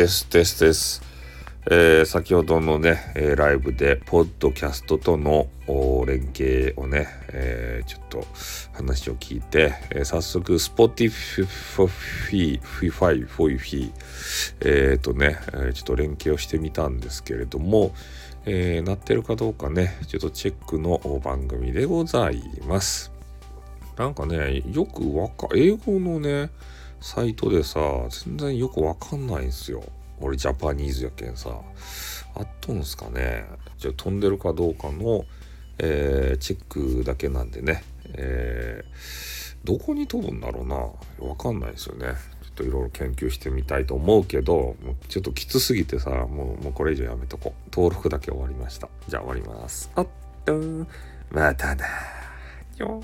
[0.00, 1.02] ですですです。
[1.70, 5.48] えー、先ほどのね、えー、ライブで、ポッドキャストとの
[6.06, 8.24] 連携をね、えー、ちょっと
[8.72, 11.44] 話を聞いて、えー、早速、Spotify、
[12.62, 13.92] Fify、フォイフィ
[14.62, 17.94] えっ、とね、えちょっと連携をしてみたんですけれども、
[18.46, 23.12] えー、なってるかどうかね、ちょっとチェックの番組でございます。
[23.98, 26.48] なんかね、よくわか、英語のね、
[27.00, 27.80] サイトでさ、
[28.24, 29.82] 全然よくわかんないんすよ。
[30.20, 31.50] 俺ジャパニーズやけんさ。
[32.34, 33.46] あっとんすかね。
[33.78, 35.24] じゃ飛んでるかどうかの、
[35.78, 37.82] えー、チェックだけなんでね。
[38.12, 40.76] えー、どこに飛ぶんだろうな。
[41.26, 42.14] わかんないですよね。
[42.42, 47.70] ちょっといろいろ研究してみたいと思うけど、もうちょっときつすぎてさ、もうもうこれ以上やめとこう。
[47.74, 48.88] 登録だけ終わりました。
[49.08, 49.90] じゃあ終わります。
[49.94, 50.06] あっ
[50.44, 50.54] と
[51.30, 51.86] またな。
[52.76, 53.02] よ。